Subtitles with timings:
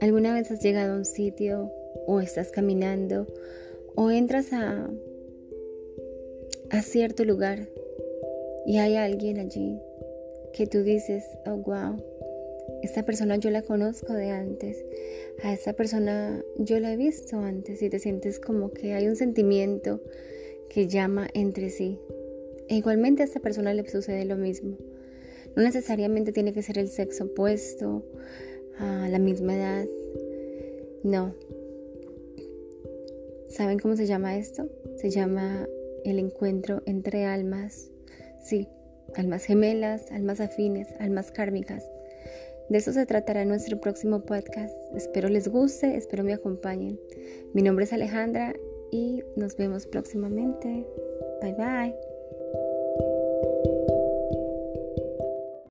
[0.00, 1.72] ¿Alguna vez has llegado a un sitio
[2.06, 3.26] o estás caminando
[3.96, 4.88] o entras a,
[6.70, 7.68] a cierto lugar
[8.64, 9.80] y hay alguien allí
[10.52, 11.96] que tú dices, oh wow,
[12.82, 14.84] esta persona yo la conozco de antes,
[15.42, 19.16] a esta persona yo la he visto antes y te sientes como que hay un
[19.16, 20.00] sentimiento
[20.68, 21.98] que llama entre sí.
[22.68, 24.76] E igualmente a esta persona le sucede lo mismo.
[25.56, 28.04] No necesariamente tiene que ser el sexo opuesto,
[28.78, 29.86] a la misma edad.
[31.02, 31.34] No.
[33.48, 34.68] ¿Saben cómo se llama esto?
[34.96, 35.66] Se llama
[36.04, 37.90] el encuentro entre almas.
[38.42, 38.68] Sí,
[39.14, 41.84] almas gemelas, almas afines, almas kármicas.
[42.68, 44.76] De eso se tratará nuestro próximo podcast.
[44.94, 47.00] Espero les guste, espero me acompañen.
[47.54, 48.54] Mi nombre es Alejandra
[48.90, 50.86] y nos vemos próximamente.
[51.40, 52.07] Bye bye.